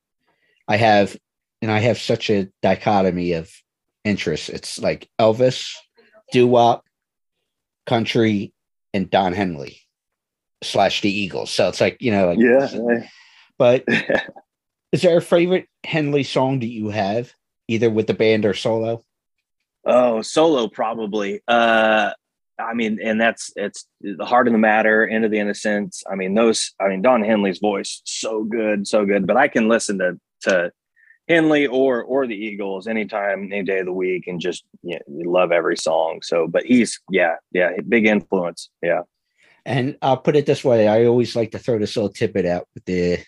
I 0.68 0.78
have, 0.78 1.18
and 1.62 1.72
I 1.72 1.80
have 1.80 2.00
such 2.00 2.30
a 2.30 2.50
dichotomy 2.62 3.34
of 3.34 3.52
interests. 4.04 4.50
It's 4.50 4.80
like 4.80 5.10
Elvis, 5.20 5.74
doo 6.32 6.48
wop, 6.48 6.86
country, 7.86 8.54
and 8.94 9.10
Don 9.10 9.34
Henley 9.34 9.80
slash 10.62 11.02
the 11.02 11.12
Eagles. 11.12 11.52
So 11.52 11.70
it's 11.70 11.82
like, 11.82 11.98
you 12.00 12.12
know, 12.12 12.28
like, 12.28 12.40
yeah. 12.40 13.08
But 13.58 13.86
Is 14.94 15.02
there 15.02 15.18
a 15.18 15.22
favorite 15.22 15.68
Henley 15.84 16.22
song 16.22 16.60
that 16.60 16.68
you 16.68 16.90
have, 16.90 17.34
either 17.68 17.90
with 17.90 18.06
the 18.06 18.14
band 18.14 18.46
or 18.46 18.54
solo? 18.54 19.04
Oh, 19.86 20.22
solo 20.22 20.68
probably. 20.68 21.42
Uh, 21.48 22.12
I 22.60 22.74
mean, 22.74 23.00
and 23.04 23.20
that's 23.20 23.52
it's 23.56 23.88
the 24.02 24.26
heart 24.26 24.48
of 24.48 24.54
the 24.54 24.60
matter, 24.60 25.08
end 25.08 25.26
of 25.26 25.32
the 25.32 25.40
innocence. 25.40 26.04
I 26.10 26.16
mean, 26.16 26.34
those. 26.34 26.74
I 26.80 26.88
mean, 26.88 27.02
Don 27.02 27.24
Henley's 27.24 27.60
voice 27.60 28.02
so 28.06 28.44
good, 28.44 28.88
so 28.88 29.06
good. 29.06 29.28
But 29.28 29.38
I 29.38 29.48
can 29.48 29.68
listen 29.68 29.98
to 30.00 30.20
to 30.44 30.72
Henley 31.28 31.68
or 31.68 32.04
or 32.04 32.28
the 32.28 32.36
Eagles 32.36 32.88
anytime, 32.88 33.52
any 33.52 33.64
day 33.64 33.80
of 33.80 33.86
the 33.86 33.94
week, 33.94 34.28
and 34.28 34.40
just 34.40 34.64
you 34.84 35.00
love 35.10 35.52
every 35.52 35.78
song. 35.78 36.22
So, 36.22 36.48
but 36.48 36.64
he's 36.66 37.00
yeah, 37.10 37.36
yeah, 37.52 37.72
big 37.88 38.06
influence. 38.06 38.70
Yeah. 38.82 39.02
And 39.66 39.98
I'll 40.02 40.18
put 40.18 40.36
it 40.36 40.46
this 40.46 40.64
way: 40.64 40.88
I 40.88 41.06
always 41.06 41.36
like 41.36 41.52
to 41.52 41.60
throw 41.60 41.80
this 41.80 41.96
little 41.96 42.12
tidbit 42.12 42.46
out 42.46 42.68
with 42.74 42.86
the 42.86 43.20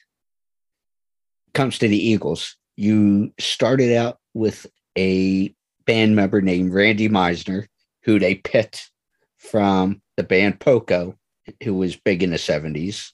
comes 1.54 1.80
to 1.80 1.88
the 1.88 1.98
Eagles. 1.98 2.58
You 2.76 3.34
started 3.40 3.96
out 3.96 4.20
with 4.34 4.68
a 4.98 5.56
band 5.86 6.16
member 6.16 6.42
named 6.42 6.74
Randy 6.74 7.10
Meisner, 7.10 7.68
who 8.04 8.20
they 8.20 8.36
picked 8.36 8.92
from 9.38 10.02
the 10.18 10.24
band 10.24 10.60
Poco, 10.60 11.18
who 11.64 11.76
was 11.76 11.96
big 11.96 12.24
in 12.24 12.32
the 12.32 12.38
70s. 12.38 13.12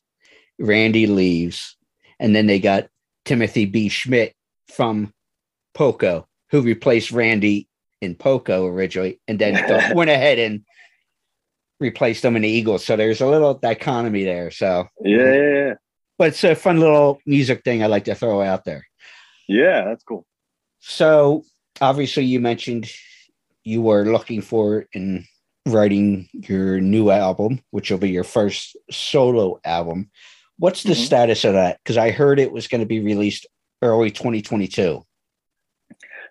Randy 0.60 1.08
leaves, 1.08 1.76
and 2.20 2.36
then 2.36 2.48
they 2.48 2.60
got 2.60 2.88
Timothy 3.26 3.66
B. 3.66 3.90
Schmit 3.90 4.34
from 4.68 5.14
Poco, 5.74 6.28
who 6.50 6.62
replaced 6.62 7.12
Randy 7.12 7.68
in 8.02 8.16
Poco 8.16 8.66
originally, 8.66 9.20
and 9.28 9.40
then 9.40 9.54
went 9.96 10.10
ahead 10.10 10.40
and 10.40 10.62
replaced 11.80 12.22
them 12.22 12.36
in 12.36 12.44
the 12.44 12.50
Eagles. 12.50 12.86
So 12.86 12.96
there's 12.96 13.22
a 13.22 13.28
little 13.28 13.56
dichotomy 13.56 14.24
there. 14.24 14.52
So 14.52 14.88
yeah, 15.04 15.18
yeah, 15.18 15.54
yeah. 15.54 15.74
but 16.18 16.30
it's 16.30 16.44
a 16.44 16.56
fun 16.56 16.80
little 16.80 17.20
music 17.26 17.64
thing 17.64 17.84
I 17.84 17.88
like 17.88 18.06
to 18.06 18.16
throw 18.16 18.42
out 18.42 18.66
there. 18.66 18.86
Yeah, 19.48 19.86
that's 19.86 20.04
cool. 20.04 20.26
So 20.80 21.44
obviously, 21.82 22.24
you 22.24 22.40
mentioned 22.40 22.90
you 23.64 23.82
were 23.82 24.06
looking 24.06 24.42
for 24.42 24.86
in 24.94 25.26
writing 25.68 26.30
your 26.32 26.80
new 26.80 27.10
album, 27.10 27.62
which 27.72 27.92
will 27.92 27.98
be 27.98 28.10
your 28.10 28.24
first 28.24 28.78
solo 28.90 29.60
album. 29.66 30.10
What's 30.58 30.84
the 30.84 30.94
mm-hmm. 30.94 31.04
status 31.04 31.44
of 31.44 31.54
that? 31.54 31.80
Because 31.84 31.98
I 31.98 32.12
heard 32.12 32.40
it 32.40 32.52
was 32.52 32.68
going 32.68 32.82
to 32.82 32.88
be 32.88 33.00
released 33.00 33.48
early 33.82 34.12
2022. 34.12 35.04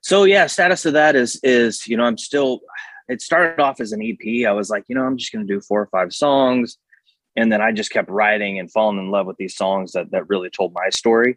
So 0.02 0.24
yeah, 0.24 0.46
status 0.46 0.86
of 0.86 0.94
that 0.94 1.14
is 1.14 1.38
is 1.42 1.86
you 1.86 1.96
know 1.96 2.04
I'm 2.04 2.18
still. 2.18 2.60
It 3.08 3.20
started 3.20 3.60
off 3.60 3.80
as 3.80 3.90
an 3.90 4.00
EP. 4.00 4.46
I 4.46 4.52
was 4.52 4.70
like, 4.70 4.84
you 4.86 4.94
know, 4.94 5.02
I'm 5.02 5.16
just 5.16 5.32
going 5.32 5.44
to 5.44 5.52
do 5.52 5.60
four 5.60 5.80
or 5.80 5.88
five 5.88 6.12
songs, 6.12 6.78
and 7.34 7.52
then 7.52 7.60
I 7.60 7.72
just 7.72 7.90
kept 7.90 8.08
writing 8.08 8.60
and 8.60 8.70
falling 8.70 8.98
in 8.98 9.10
love 9.10 9.26
with 9.26 9.36
these 9.36 9.56
songs 9.56 9.92
that 9.92 10.12
that 10.12 10.28
really 10.28 10.48
told 10.48 10.72
my 10.72 10.90
story 10.90 11.36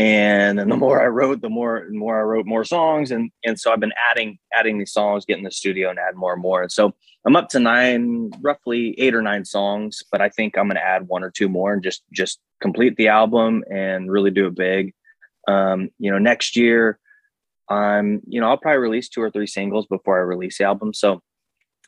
and 0.00 0.58
then 0.58 0.70
the 0.70 0.78
more 0.78 1.02
I 1.02 1.08
wrote, 1.08 1.42
the 1.42 1.50
more 1.50 1.84
the 1.86 1.94
more 1.94 2.18
I 2.18 2.22
wrote 2.22 2.46
more 2.46 2.64
songs, 2.64 3.10
and 3.10 3.30
and 3.44 3.60
so 3.60 3.70
I've 3.70 3.80
been 3.80 3.92
adding 4.10 4.38
adding 4.50 4.78
these 4.78 4.94
songs, 4.94 5.26
getting 5.26 5.44
the 5.44 5.50
studio 5.50 5.90
and 5.90 5.98
add 5.98 6.16
more 6.16 6.32
and 6.32 6.40
more. 6.40 6.62
And 6.62 6.72
so 6.72 6.94
I'm 7.26 7.36
up 7.36 7.50
to 7.50 7.60
nine, 7.60 8.30
roughly 8.40 8.98
eight 8.98 9.14
or 9.14 9.20
nine 9.20 9.44
songs, 9.44 10.02
but 10.10 10.22
I 10.22 10.30
think 10.30 10.56
I'm 10.56 10.68
going 10.68 10.76
to 10.76 10.82
add 10.82 11.06
one 11.06 11.22
or 11.22 11.30
two 11.30 11.50
more 11.50 11.74
and 11.74 11.82
just 11.82 12.02
just 12.14 12.40
complete 12.62 12.96
the 12.96 13.08
album 13.08 13.62
and 13.70 14.10
really 14.10 14.30
do 14.30 14.46
it 14.46 14.54
big. 14.54 14.94
Um, 15.46 15.90
you 15.98 16.10
know, 16.10 16.18
next 16.18 16.56
year, 16.56 16.98
I'm 17.68 18.22
you 18.26 18.40
know 18.40 18.48
I'll 18.48 18.56
probably 18.56 18.78
release 18.78 19.10
two 19.10 19.20
or 19.20 19.30
three 19.30 19.46
singles 19.46 19.84
before 19.86 20.16
I 20.16 20.22
release 20.22 20.56
the 20.56 20.64
album. 20.64 20.94
So, 20.94 21.20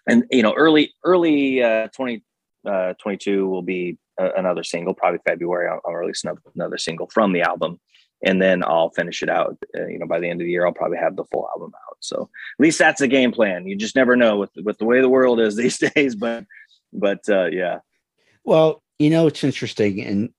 and 0.06 0.24
you 0.30 0.42
know, 0.42 0.52
early 0.52 0.92
early 1.02 1.62
uh, 1.62 1.88
20 1.96 2.22
uh, 2.68 2.92
22 3.02 3.48
will 3.48 3.62
be 3.62 3.96
another 4.18 4.64
single, 4.64 4.92
probably 4.92 5.20
February. 5.26 5.66
I'll, 5.70 5.80
I'll 5.86 5.94
release 5.94 6.24
another, 6.24 6.42
another 6.54 6.76
single 6.76 7.08
from 7.08 7.32
the 7.32 7.40
album 7.40 7.80
and 8.24 8.40
then 8.40 8.62
I'll 8.64 8.90
finish 8.90 9.22
it 9.22 9.28
out. 9.28 9.58
Uh, 9.76 9.86
you 9.86 9.98
know, 9.98 10.06
by 10.06 10.20
the 10.20 10.28
end 10.28 10.40
of 10.40 10.44
the 10.44 10.50
year, 10.50 10.66
I'll 10.66 10.72
probably 10.72 10.98
have 10.98 11.16
the 11.16 11.24
full 11.24 11.48
album 11.54 11.72
out. 11.88 11.96
So 12.00 12.22
at 12.22 12.62
least 12.62 12.78
that's 12.78 13.00
the 13.00 13.08
game 13.08 13.32
plan. 13.32 13.66
You 13.66 13.76
just 13.76 13.96
never 13.96 14.16
know 14.16 14.38
with 14.38 14.50
with 14.56 14.78
the 14.78 14.84
way 14.84 15.00
the 15.00 15.08
world 15.08 15.40
is 15.40 15.56
these 15.56 15.78
days. 15.78 16.14
But 16.14 16.44
but 16.92 17.28
uh, 17.28 17.46
yeah. 17.46 17.78
Well, 18.44 18.82
you 18.98 19.10
know, 19.10 19.26
it's 19.26 19.44
interesting, 19.44 20.00
and 20.00 20.30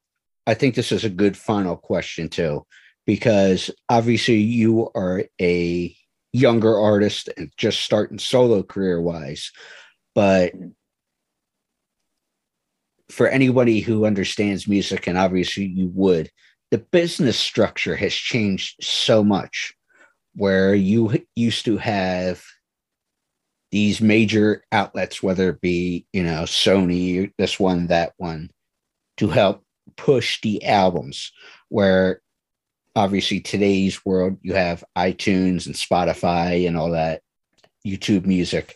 I 0.45 0.53
think 0.53 0.75
this 0.75 0.91
is 0.91 1.03
a 1.03 1.09
good 1.09 1.37
final 1.37 1.75
question 1.75 2.29
too, 2.29 2.65
because 3.05 3.71
obviously 3.89 4.37
you 4.37 4.89
are 4.95 5.23
a 5.41 5.95
younger 6.31 6.77
artist 6.77 7.29
and 7.37 7.51
just 7.57 7.81
starting 7.81 8.19
solo 8.19 8.63
career 8.63 8.99
wise, 9.01 9.51
but 10.15 10.53
for 13.09 13.27
anybody 13.27 13.79
who 13.79 14.05
understands 14.05 14.67
music, 14.67 15.07
and 15.07 15.17
obviously 15.17 15.65
you 15.65 15.91
would, 15.93 16.31
the 16.73 16.79
business 16.79 17.37
structure 17.37 17.95
has 17.95 18.11
changed 18.11 18.83
so 18.83 19.23
much 19.23 19.75
where 20.33 20.73
you 20.73 21.23
used 21.35 21.65
to 21.65 21.77
have 21.77 22.43
these 23.71 24.01
major 24.01 24.63
outlets 24.71 25.21
whether 25.21 25.49
it 25.49 25.61
be 25.61 26.07
you 26.13 26.23
know 26.23 26.45
sony 26.45 27.31
this 27.37 27.59
one 27.59 27.85
that 27.85 28.13
one 28.17 28.49
to 29.17 29.27
help 29.27 29.63
push 29.97 30.41
the 30.41 30.65
albums 30.65 31.31
where 31.69 32.19
obviously 32.95 33.39
today's 33.39 34.03
world 34.03 34.35
you 34.41 34.55
have 34.55 34.83
itunes 34.97 35.67
and 35.67 35.75
spotify 35.75 36.67
and 36.67 36.75
all 36.75 36.89
that 36.89 37.21
youtube 37.85 38.25
music. 38.25 38.75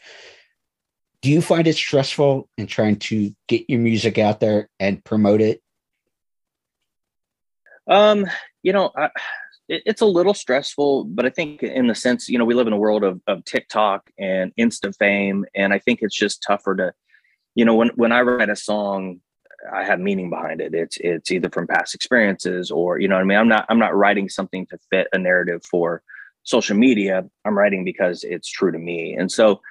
Do 1.23 1.31
you 1.31 1.41
find 1.41 1.65
it 1.65 1.75
stressful 1.75 2.47
in 2.59 2.67
trying 2.67 2.97
to 2.97 3.33
get 3.47 3.67
your 3.67 3.79
music 3.79 4.19
out 4.19 4.39
there 4.39 4.69
and 4.79 5.03
promote 5.03 5.41
it 5.41 5.61
um, 7.87 8.25
you 8.63 8.73
know, 8.73 8.91
I, 8.95 9.09
it, 9.67 9.83
it's 9.85 10.01
a 10.01 10.05
little 10.05 10.33
stressful, 10.33 11.05
but 11.05 11.25
I 11.25 11.29
think 11.29 11.63
in 11.63 11.87
the 11.87 11.95
sense, 11.95 12.29
you 12.29 12.37
know, 12.37 12.45
we 12.45 12.53
live 12.53 12.67
in 12.67 12.73
a 12.73 12.77
world 12.77 13.03
of, 13.03 13.21
of 13.27 13.45
TikTok 13.45 14.09
and 14.17 14.53
Insta 14.59 14.95
fame, 14.95 15.45
and 15.55 15.73
I 15.73 15.79
think 15.79 15.99
it's 16.01 16.15
just 16.15 16.43
tougher 16.45 16.75
to, 16.75 16.93
you 17.55 17.65
know, 17.65 17.75
when 17.75 17.89
when 17.95 18.11
I 18.11 18.21
write 18.21 18.49
a 18.49 18.55
song, 18.55 19.21
I 19.71 19.83
have 19.83 19.99
meaning 19.99 20.29
behind 20.29 20.61
it. 20.61 20.73
It's 20.73 20.97
it's 20.97 21.31
either 21.31 21.49
from 21.49 21.67
past 21.67 21.95
experiences 21.95 22.71
or 22.71 22.99
you 22.99 23.07
know 23.07 23.15
what 23.15 23.21
I 23.21 23.25
mean. 23.25 23.37
I'm 23.37 23.47
not 23.47 23.65
I'm 23.69 23.79
not 23.79 23.95
writing 23.95 24.29
something 24.29 24.65
to 24.67 24.77
fit 24.89 25.07
a 25.13 25.17
narrative 25.17 25.63
for 25.69 26.03
social 26.43 26.77
media. 26.77 27.25
I'm 27.45 27.57
writing 27.57 27.83
because 27.83 28.23
it's 28.23 28.49
true 28.49 28.71
to 28.71 28.77
me, 28.77 29.15
and 29.15 29.31
so 29.31 29.61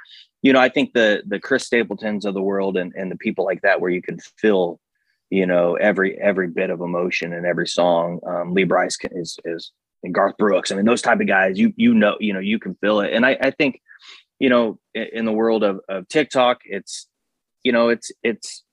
you 0.43 0.53
know 0.53 0.61
I 0.61 0.69
think 0.69 0.93
the 0.93 1.23
the 1.27 1.41
Chris 1.41 1.65
Stapletons 1.65 2.25
of 2.25 2.35
the 2.35 2.43
world 2.43 2.77
and 2.77 2.93
and 2.95 3.11
the 3.11 3.17
people 3.17 3.45
like 3.45 3.63
that 3.63 3.81
where 3.81 3.91
you 3.91 4.03
can 4.03 4.19
feel 4.19 4.81
you 5.37 5.45
know 5.45 5.75
every 5.75 6.19
every 6.19 6.49
bit 6.49 6.71
of 6.71 6.81
emotion 6.81 7.35
in 7.35 7.45
every 7.45 7.69
song. 7.69 8.21
Um, 8.27 8.55
lee 8.55 8.65
brice 8.65 8.97
is 9.11 9.39
is 9.45 9.71
and 10.03 10.15
garth 10.15 10.35
brooks. 10.39 10.73
I 10.73 10.77
mean 10.77 10.87
those 10.87 11.03
type 11.03 11.21
of 11.21 11.27
guys 11.27 11.59
you 11.59 11.75
you 11.77 11.93
know 11.93 12.17
you 12.19 12.33
know 12.33 12.41
you 12.41 12.59
can 12.59 12.75
feel 12.77 13.01
it. 13.01 13.13
And 13.13 13.27
i 13.27 13.37
i 13.43 13.51
think 13.51 13.83
you 14.39 14.49
know 14.49 14.79
in 14.95 15.27
the 15.27 15.33
world 15.33 15.63
of, 15.63 15.81
of 15.91 16.09
tiktok 16.09 16.61
it's 16.65 17.07
you 17.63 17.73
know 17.73 17.91
it's 17.91 18.11
it's 18.23 18.65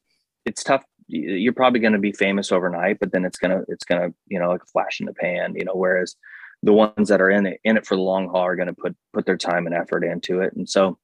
it's 0.46 0.64
tough. 0.64 0.84
You're 1.08 1.54
probably 1.62 1.82
going 1.82 2.00
to 2.00 2.00
be 2.00 2.14
famous 2.14 2.50
overnight 2.50 2.98
but 3.02 3.12
then 3.12 3.26
it's 3.26 3.38
gonna 3.38 3.64
it's 3.68 3.84
gonna 3.84 4.14
you 4.28 4.40
know 4.40 4.48
like 4.48 4.64
a 4.64 4.72
flash 4.72 5.02
in 5.02 5.06
the 5.06 5.14
pan 5.14 5.56
you 5.58 5.66
know 5.66 5.76
whereas 5.76 6.16
the 6.64 6.72
ones 6.72 7.10
that 7.10 7.22
are 7.22 7.30
in 7.30 7.46
it 7.46 7.60
in 7.66 7.76
it 7.76 7.86
for 7.86 7.98
the 7.98 8.02
long 8.02 8.30
haul 8.30 8.46
are 8.46 8.56
going 8.56 8.74
to 8.74 8.82
put 8.84 8.96
put 9.12 9.26
their 9.26 9.38
time 9.38 9.66
and 9.66 9.76
effort 9.76 10.06
into 10.06 10.40
it. 10.40 10.54
And 10.56 10.70
so 10.70 10.98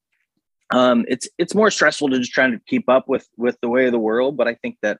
um 0.71 1.03
it's 1.09 1.27
it's 1.37 1.53
more 1.53 1.69
stressful 1.69 2.07
to 2.09 2.19
just 2.19 2.31
trying 2.31 2.53
to 2.53 2.61
keep 2.65 2.87
up 2.87 3.09
with 3.09 3.27
with 3.35 3.57
the 3.61 3.67
way 3.67 3.87
of 3.87 3.91
the 3.91 4.05
world 4.09 4.37
but 4.37 4.47
i 4.47 4.53
think 4.53 4.77
that 4.83 4.99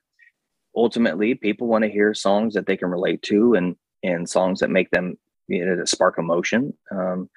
ultimately 0.74 1.34
people 1.34 1.66
want 1.66 1.84
to 1.84 1.90
hear 1.90 2.14
songs 2.14 2.54
that 2.54 2.66
they 2.66 2.76
can 2.76 2.90
relate 2.90 3.22
to 3.22 3.54
and 3.54 3.76
and 4.02 4.28
songs 4.28 4.60
that 4.60 4.70
make 4.70 4.90
them 4.90 5.16
you 5.48 5.64
know 5.64 5.76
that 5.76 5.88
spark 5.88 6.18
emotion. 6.18 6.74
Um, 6.90 7.28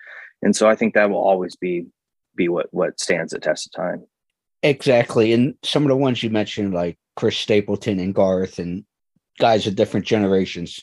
and 0.42 0.56
so 0.56 0.70
i 0.70 0.76
think 0.76 0.94
that 0.94 1.10
will 1.10 1.18
always 1.18 1.56
be 1.56 1.88
be 2.36 2.50
what 2.50 2.68
what 2.72 3.00
stands 3.00 3.32
the 3.32 3.40
test 3.40 3.68
of 3.68 3.72
time. 3.72 4.06
Exactly. 4.62 5.34
And 5.34 5.56
some 5.62 5.84
of 5.84 5.90
the 5.90 5.98
ones 5.98 6.24
you 6.24 6.30
mentioned 6.30 6.74
like 6.74 6.98
chris 7.16 7.38
stapleton 7.38 8.00
and 8.00 8.14
garth 8.14 8.60
and 8.60 8.86
guys 9.40 9.68
of 9.68 9.76
different 9.76 10.06
generations 10.06 10.80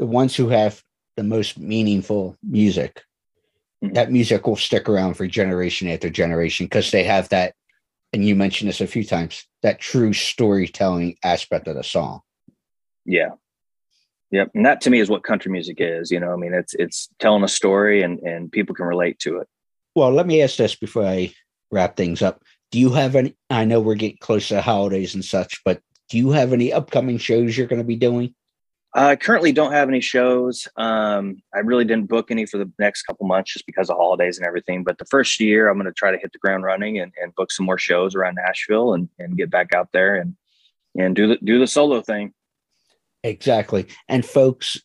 the 0.00 0.06
ones 0.06 0.34
who 0.34 0.48
have 0.48 0.82
the 1.16 1.22
most 1.22 1.58
meaningful 1.58 2.36
music 2.42 3.04
mm-hmm. 3.84 3.92
that 3.92 4.10
music 4.10 4.46
will 4.46 4.56
stick 4.56 4.88
around 4.88 5.14
for 5.14 5.26
generation 5.26 5.88
after 5.88 6.08
generation 6.08 6.66
because 6.66 6.90
they 6.90 7.04
have 7.04 7.28
that 7.28 7.54
and 8.12 8.24
you 8.24 8.34
mentioned 8.34 8.68
this 8.68 8.80
a 8.80 8.86
few 8.86 9.04
times 9.04 9.46
that 9.62 9.80
true 9.80 10.12
storytelling 10.12 11.16
aspect 11.22 11.68
of 11.68 11.76
the 11.76 11.84
song. 11.84 12.20
Yeah. 13.04 13.30
Yep 14.30 14.50
and 14.54 14.64
that 14.64 14.80
to 14.82 14.90
me 14.90 15.00
is 15.00 15.10
what 15.10 15.24
country 15.24 15.50
music 15.50 15.78
is 15.80 16.10
you 16.10 16.20
know 16.20 16.32
i 16.32 16.36
mean 16.36 16.54
it's 16.54 16.72
it's 16.74 17.08
telling 17.18 17.42
a 17.42 17.48
story 17.48 18.02
and 18.02 18.20
and 18.20 18.52
people 18.52 18.74
can 18.74 18.86
relate 18.86 19.18
to 19.20 19.38
it. 19.38 19.48
Well 19.94 20.12
let 20.12 20.26
me 20.26 20.40
ask 20.42 20.56
this 20.56 20.76
before 20.76 21.04
i 21.04 21.32
wrap 21.72 21.96
things 21.96 22.22
up. 22.22 22.42
Do 22.70 22.78
you 22.78 22.90
have 22.90 23.16
any 23.16 23.36
i 23.48 23.64
know 23.64 23.80
we're 23.80 23.96
getting 23.96 24.18
close 24.20 24.48
to 24.48 24.60
holidays 24.60 25.14
and 25.14 25.24
such 25.24 25.62
but 25.64 25.80
do 26.08 26.18
you 26.18 26.30
have 26.30 26.52
any 26.52 26.72
upcoming 26.72 27.18
shows 27.18 27.56
you're 27.56 27.66
going 27.66 27.82
to 27.82 27.86
be 27.86 27.96
doing 27.96 28.34
I 28.92 29.14
currently 29.14 29.52
don't 29.52 29.72
have 29.72 29.88
any 29.88 30.00
shows. 30.00 30.66
Um, 30.76 31.42
I 31.54 31.60
really 31.60 31.84
didn't 31.84 32.08
book 32.08 32.30
any 32.30 32.44
for 32.44 32.58
the 32.58 32.70
next 32.78 33.04
couple 33.04 33.26
months 33.26 33.52
just 33.52 33.66
because 33.66 33.88
of 33.88 33.96
holidays 33.96 34.36
and 34.36 34.46
everything. 34.46 34.82
But 34.82 34.98
the 34.98 35.04
first 35.04 35.38
year, 35.38 35.68
I'm 35.68 35.76
going 35.76 35.86
to 35.86 35.92
try 35.92 36.10
to 36.10 36.18
hit 36.18 36.32
the 36.32 36.38
ground 36.38 36.64
running 36.64 36.98
and, 36.98 37.12
and 37.22 37.34
book 37.36 37.52
some 37.52 37.66
more 37.66 37.78
shows 37.78 38.16
around 38.16 38.34
Nashville 38.34 38.94
and, 38.94 39.08
and 39.18 39.36
get 39.36 39.50
back 39.50 39.72
out 39.74 39.90
there 39.92 40.16
and 40.16 40.34
and 40.98 41.14
do 41.14 41.28
the 41.28 41.38
do 41.44 41.58
the 41.58 41.68
solo 41.68 42.00
thing. 42.00 42.32
Exactly. 43.22 43.86
And 44.08 44.24
folks, 44.24 44.76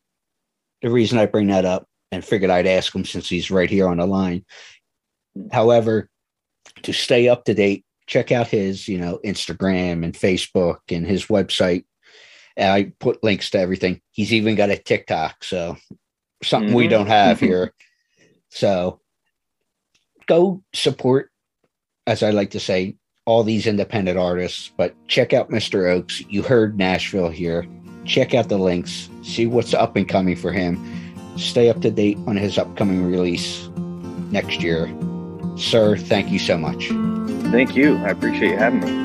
the 0.81 0.91
reason 0.91 1.17
I 1.17 1.25
bring 1.25 1.47
that 1.47 1.65
up 1.65 1.87
and 2.11 2.23
figured 2.23 2.51
I'd 2.51 2.67
ask 2.67 2.93
him 2.93 3.05
since 3.05 3.27
he's 3.27 3.49
right 3.49 3.69
here 3.69 3.87
on 3.87 3.97
the 3.97 4.05
line. 4.05 4.45
However, 5.51 6.09
to 6.83 6.93
stay 6.93 7.27
up 7.27 7.45
to 7.45 7.53
date, 7.53 7.85
check 8.07 8.31
out 8.31 8.47
his, 8.47 8.87
you 8.87 8.99
know, 8.99 9.19
Instagram 9.25 10.03
and 10.03 10.13
Facebook 10.13 10.79
and 10.89 11.05
his 11.05 11.25
website, 11.25 11.85
I 12.57 12.93
put 12.99 13.23
links 13.23 13.49
to 13.51 13.59
everything. 13.59 14.01
He's 14.11 14.33
even 14.33 14.55
got 14.55 14.69
a 14.69 14.77
TikTok. 14.77 15.43
So 15.43 15.77
something 16.43 16.73
we 16.73 16.87
Mhm. 16.87 16.89
don't 16.91 17.07
have 17.07 17.39
here. 17.39 17.73
so 18.49 18.99
go 20.27 20.63
support, 20.73 21.29
as 22.07 22.23
I 22.23 22.29
like 22.31 22.51
to 22.51 22.59
say, 22.59 22.95
all 23.25 23.43
these 23.43 23.67
independent 23.67 24.17
artists. 24.17 24.71
But 24.77 24.95
check 25.07 25.33
out 25.33 25.49
Mr. 25.49 25.89
Oaks. 25.89 26.21
You 26.29 26.41
heard 26.43 26.77
Nashville 26.77 27.29
here. 27.29 27.65
Check 28.05 28.33
out 28.33 28.49
the 28.49 28.57
links. 28.57 29.09
See 29.23 29.47
what's 29.47 29.73
up 29.73 29.95
and 29.95 30.07
coming 30.07 30.35
for 30.35 30.51
him. 30.51 30.77
Stay 31.37 31.69
up 31.69 31.81
to 31.81 31.91
date 31.91 32.17
on 32.27 32.37
his 32.37 32.57
upcoming 32.57 33.03
release 33.03 33.67
next 34.31 34.61
year. 34.61 34.89
Sir, 35.57 35.97
thank 35.97 36.29
you 36.31 36.39
so 36.39 36.57
much. 36.57 36.89
Thank 37.51 37.75
you. 37.75 37.97
I 37.97 38.09
appreciate 38.09 38.51
you 38.51 38.57
having 38.57 38.81
me. 38.81 39.04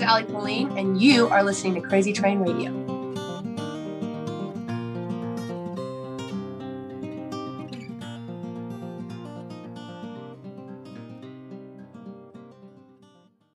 Is 0.00 0.06
Allie 0.06 0.24
Pauline, 0.24 0.78
and 0.78 1.00
you 1.00 1.28
are 1.28 1.42
listening 1.42 1.74
to 1.74 1.80
Crazy 1.80 2.12
Train 2.12 2.40
Radio. 2.40 2.89